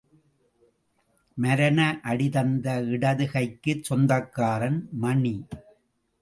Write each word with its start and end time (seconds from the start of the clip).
மரண 1.37 1.99
அடி 2.03 2.29
தந்த 2.29 2.67
இடது 2.87 3.27
கைக்குச் 3.31 3.83
சொந்தக்காரன் 3.83 4.87
மணி. 4.91 5.35